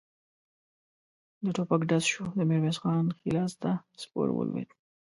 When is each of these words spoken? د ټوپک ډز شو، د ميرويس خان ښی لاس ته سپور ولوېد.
د 1.43 1.45
ټوپک 1.55 1.81
ډز 1.89 2.03
شو، 2.11 2.25
د 2.37 2.39
ميرويس 2.49 2.77
خان 2.81 3.05
ښی 3.17 3.29
لاس 3.35 3.53
ته 3.61 3.71
سپور 4.01 4.27
ولوېد. 4.33 4.69